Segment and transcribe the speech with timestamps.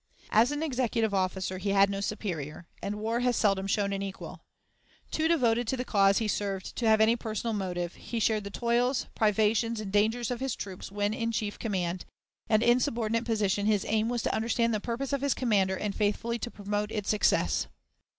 [0.31, 4.41] As an executive officer he had no superior, and war has seldom shown an equal.
[5.11, 8.49] Too devoted to the cause he served to have any personal motive, he shared the
[8.49, 12.05] toils, privations, and dangers of his troops when in chief command;
[12.49, 15.93] and in subordinate position his aim was to understand the purpose of his commander and
[15.93, 17.67] faithfully to promote its success.